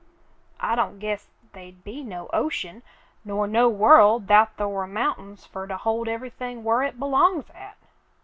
[0.59, 2.81] I don't guess the'd be no ocean
[3.23, 7.77] nor no world 'thout the' war mountains fer to hold everything whar hit belongs at."